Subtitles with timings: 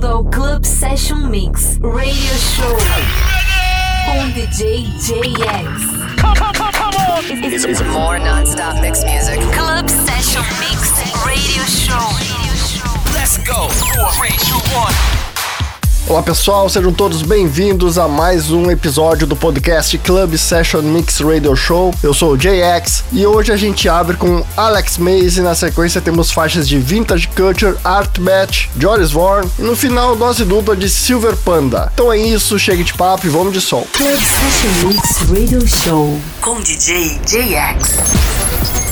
[0.00, 2.76] bem-vindo ao Club Session Mix Radio Show
[4.06, 6.20] com DJ JX.
[6.20, 7.44] Come, come, come, come on!
[7.44, 9.38] It's, it's more non-stop mix music.
[9.52, 10.90] Club Session Mix
[11.24, 12.08] Radio Show.
[13.14, 13.68] Let's go!
[13.68, 15.29] Four, three, two, one.
[16.08, 21.54] Olá pessoal, sejam todos bem-vindos a mais um episódio do podcast Club Session Mix Radio
[21.54, 21.94] Show.
[22.02, 26.00] Eu sou o JX e hoje a gente abre com Alex Mays e na sequência
[26.00, 30.90] temos faixas de Vintage Culture, Art Batch, Joris Vorn e no final dose dupla de
[30.90, 31.92] Silver Panda.
[31.94, 33.86] Então é isso, chega de papo e vamos de som.
[33.96, 36.18] Club Session Mix Radio Show.
[36.40, 38.89] Com DJ JX.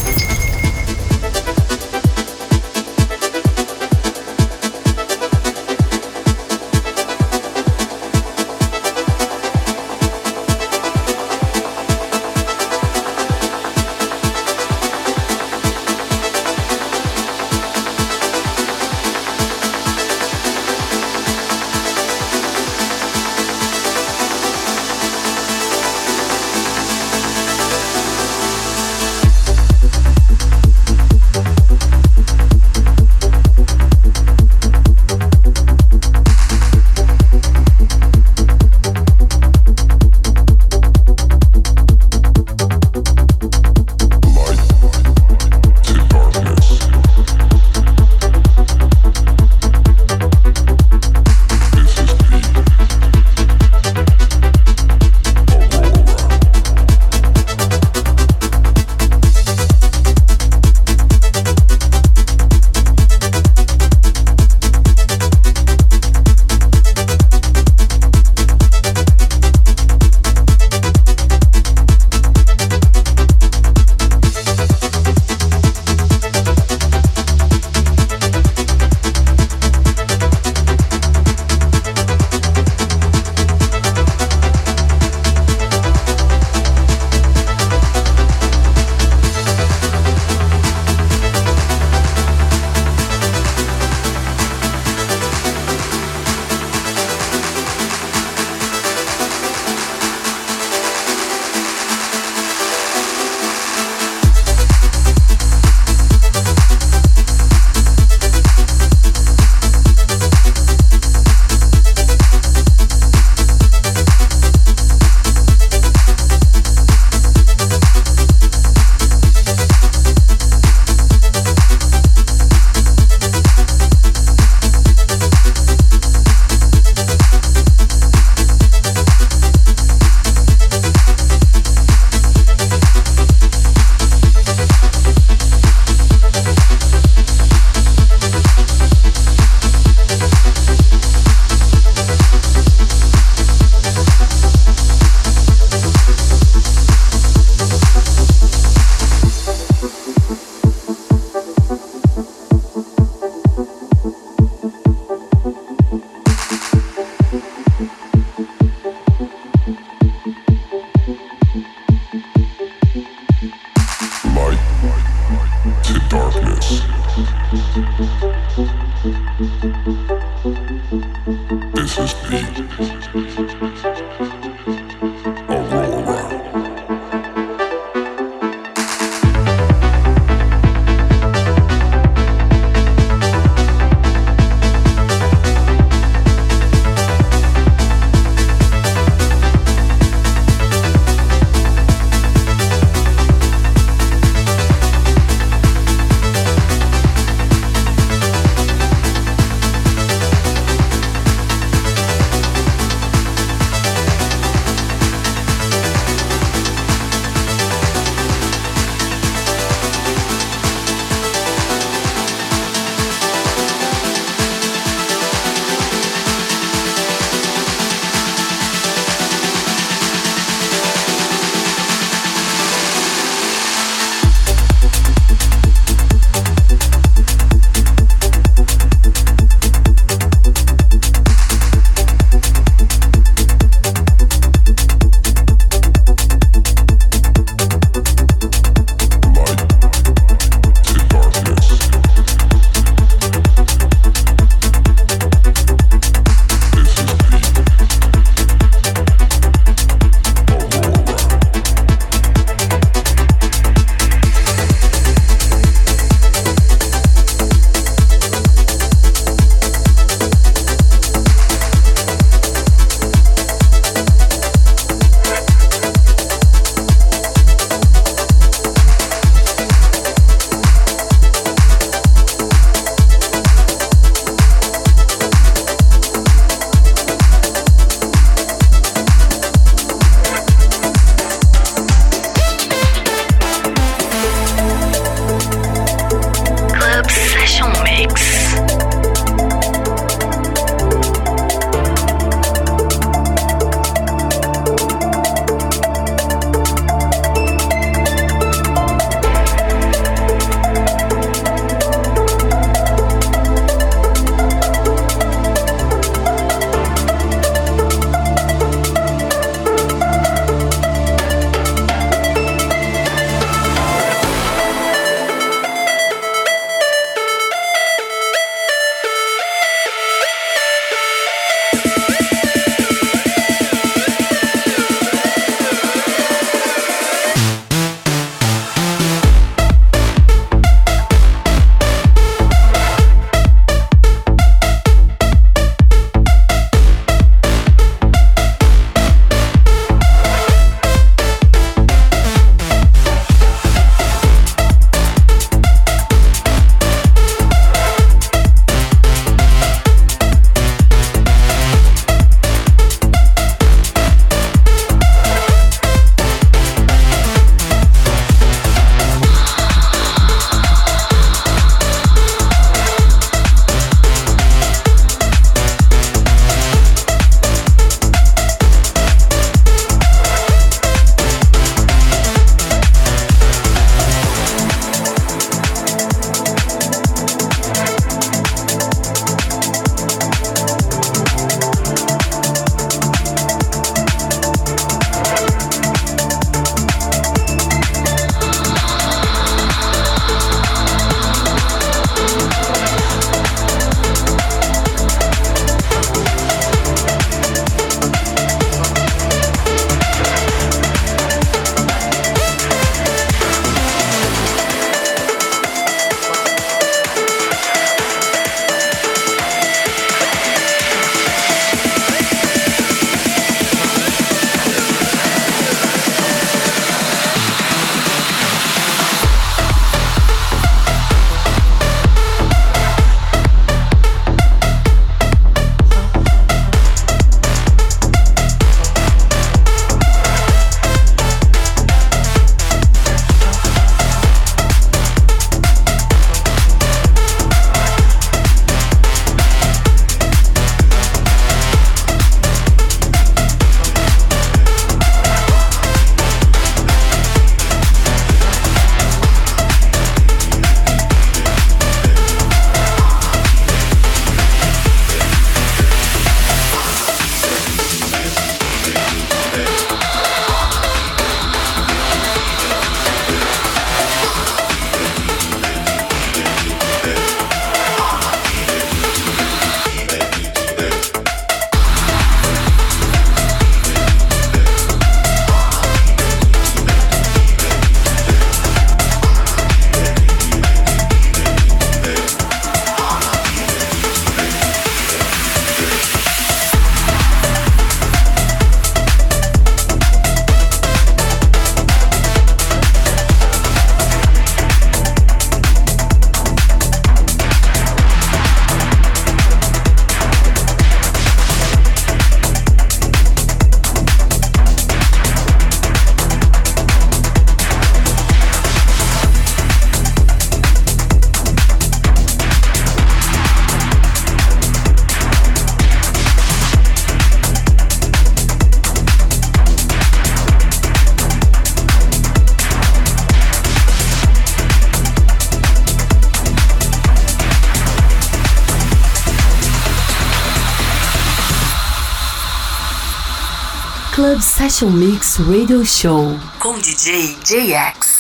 [534.29, 536.39] Club Session Mix Radio Show.
[536.59, 538.18] Com DJ JX.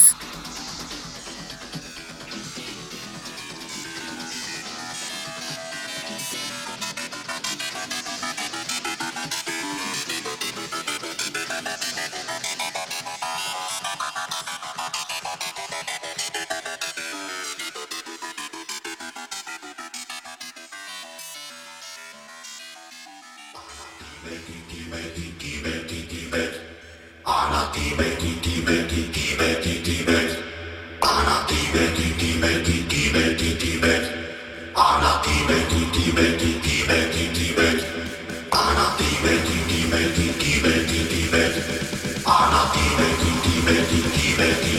[44.38, 44.77] Betty.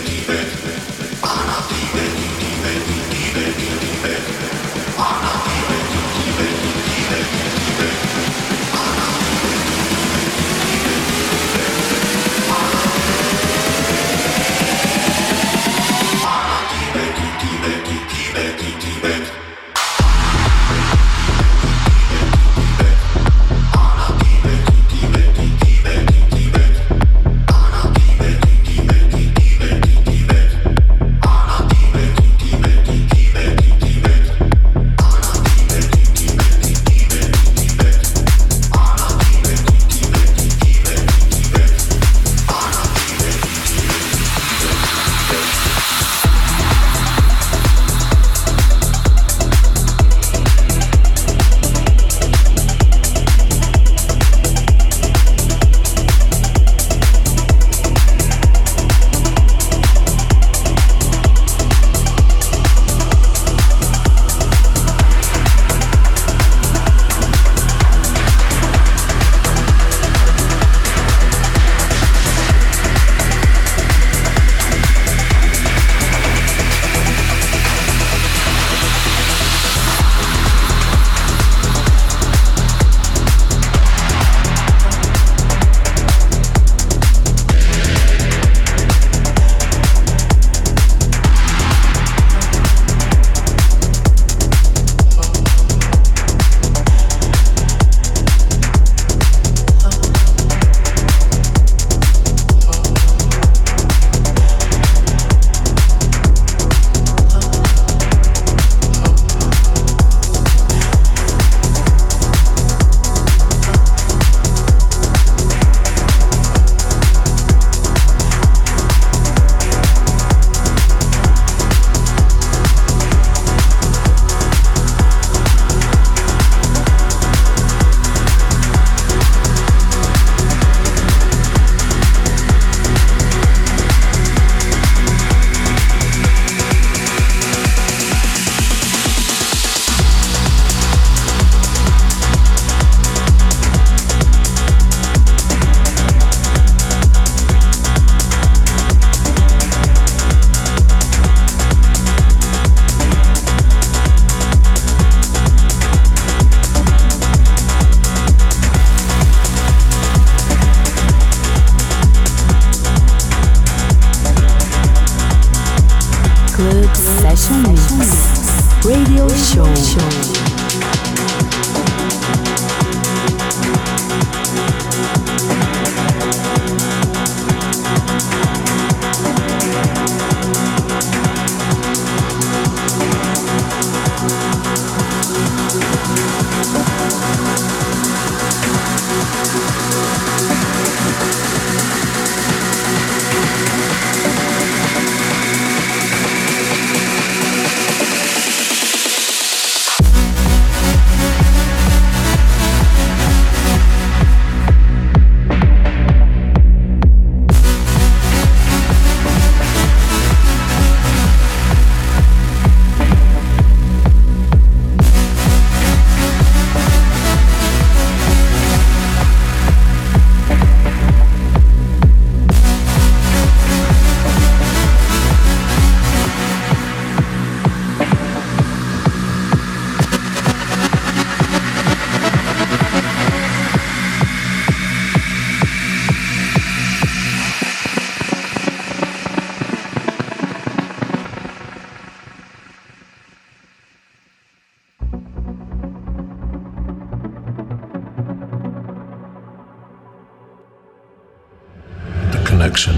[252.60, 252.94] Connection.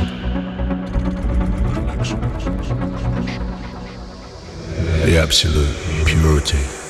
[5.06, 6.81] The absolute purity.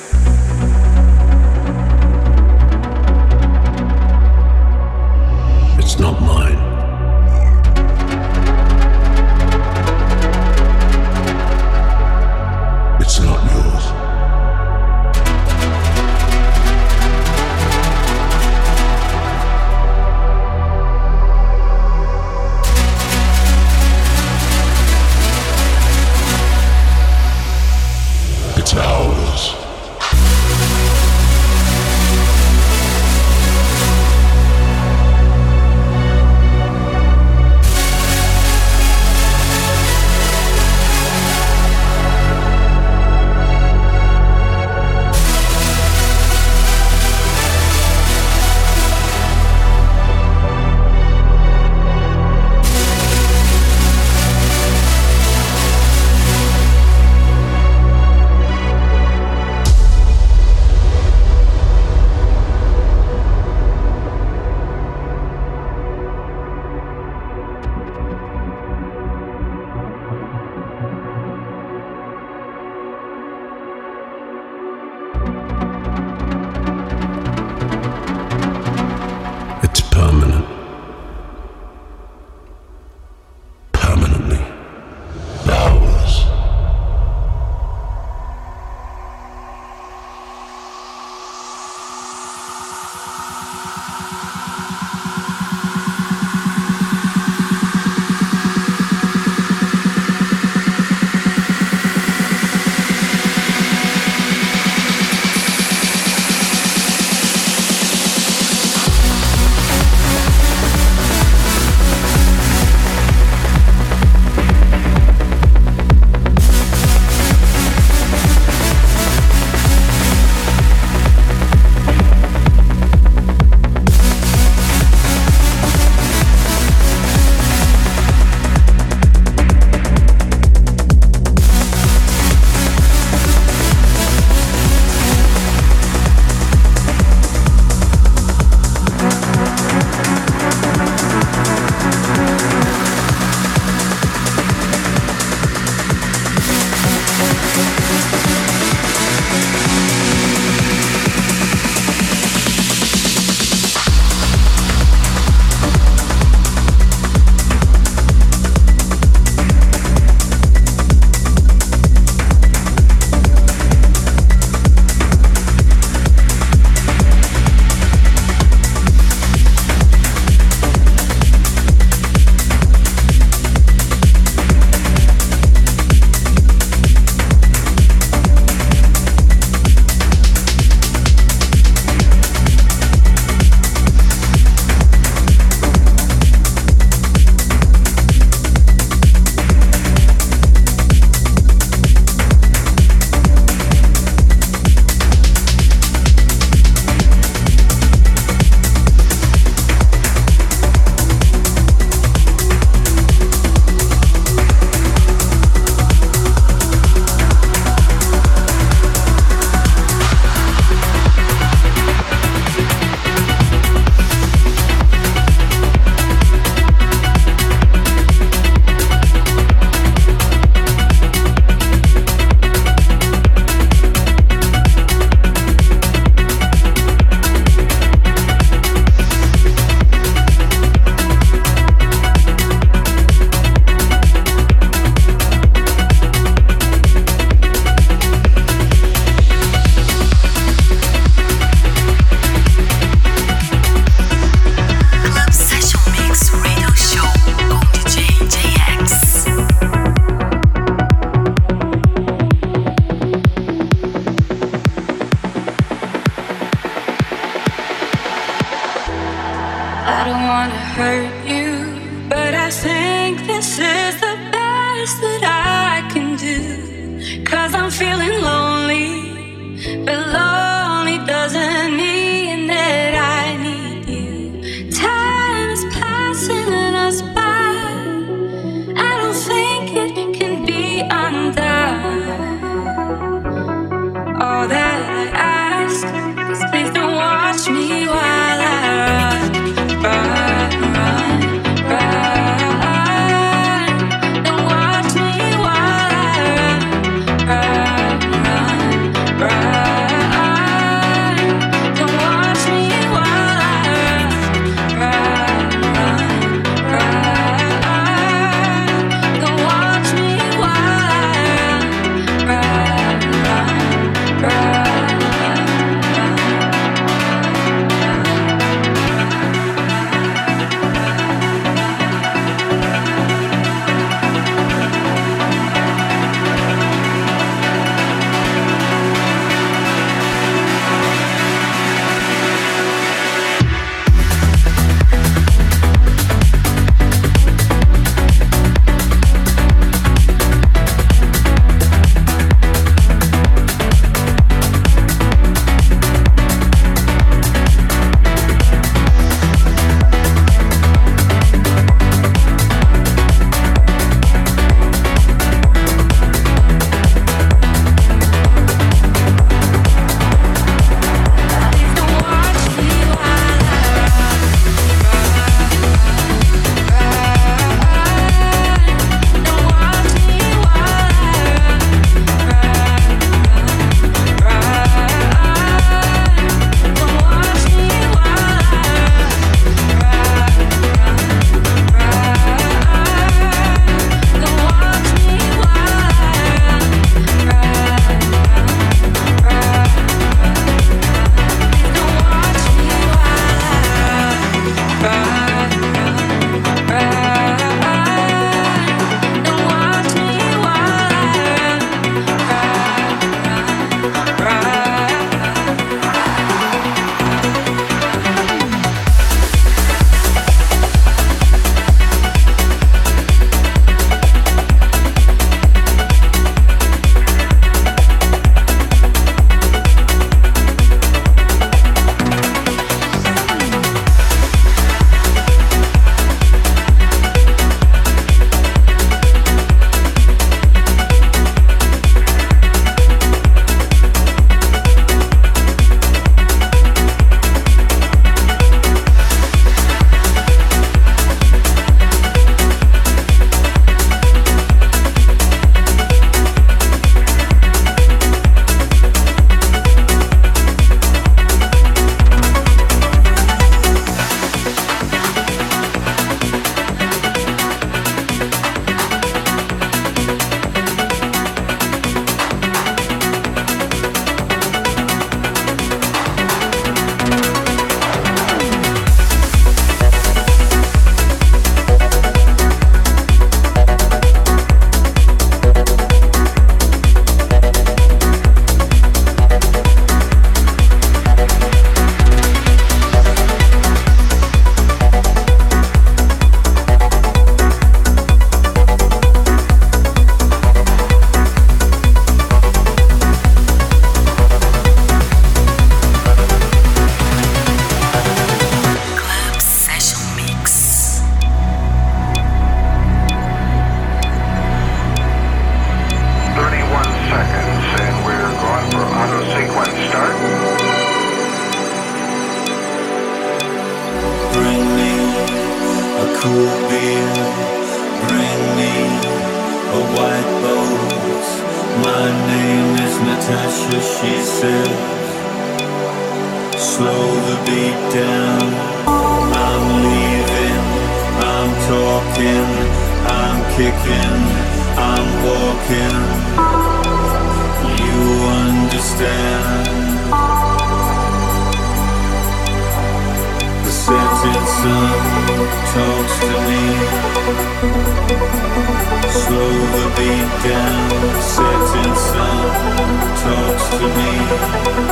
[553.82, 554.91] with me.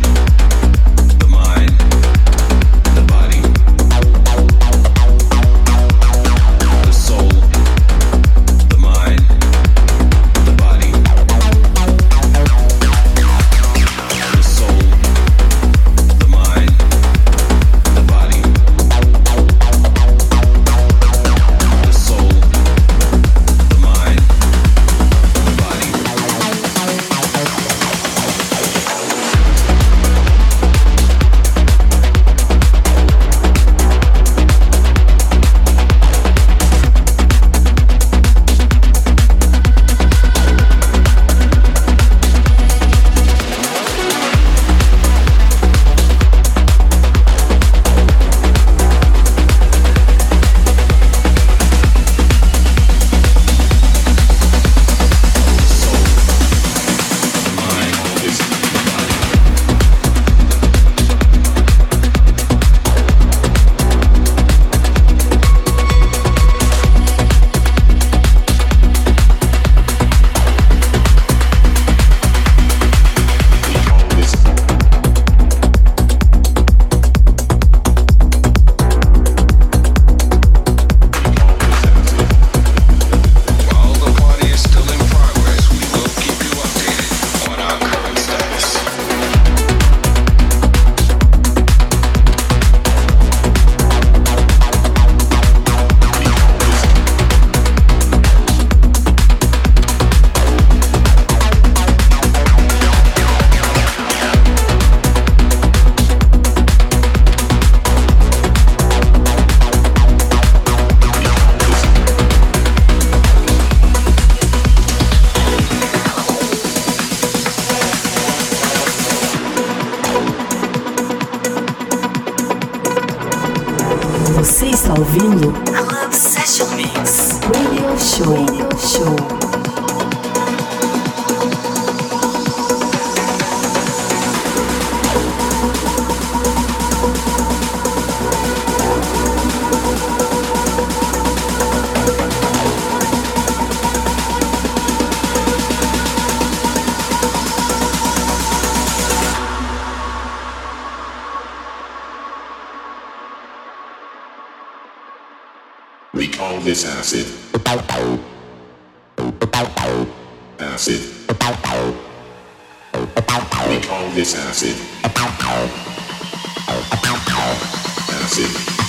[168.31, 168.80] Acid.